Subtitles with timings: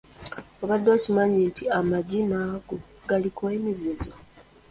[0.61, 2.75] Obadde okimanyi nti amagi n’ago
[3.09, 4.11] galiko emizizo?